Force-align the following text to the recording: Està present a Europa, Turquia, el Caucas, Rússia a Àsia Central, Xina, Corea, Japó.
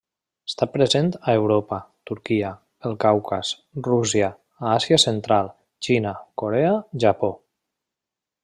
Està 0.49 0.67
present 0.75 1.09
a 1.17 1.35
Europa, 1.41 1.77
Turquia, 2.11 2.49
el 2.89 2.97
Caucas, 3.05 3.53
Rússia 3.91 4.33
a 4.65 4.75
Àsia 4.81 5.01
Central, 5.07 5.55
Xina, 5.89 6.19
Corea, 6.45 6.77
Japó. 7.05 7.35